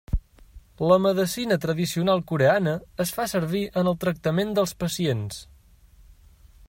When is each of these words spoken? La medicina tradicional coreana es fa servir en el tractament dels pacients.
La 0.91 0.95
medicina 1.01 1.57
tradicional 1.65 2.23
coreana 2.31 2.73
es 3.05 3.13
fa 3.19 3.27
servir 3.35 3.63
en 3.83 3.93
el 3.93 4.01
tractament 4.05 4.57
dels 4.61 4.75
pacients. 4.85 5.39